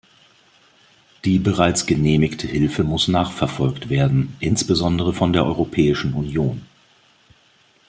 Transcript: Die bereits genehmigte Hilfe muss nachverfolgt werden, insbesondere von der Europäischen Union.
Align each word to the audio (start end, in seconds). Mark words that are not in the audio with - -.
Die 1.25 1.37
bereits 1.37 1.85
genehmigte 1.85 2.47
Hilfe 2.47 2.83
muss 2.83 3.07
nachverfolgt 3.07 3.89
werden, 3.89 4.35
insbesondere 4.39 5.13
von 5.13 5.31
der 5.31 5.45
Europäischen 5.45 6.15
Union. 6.15 6.63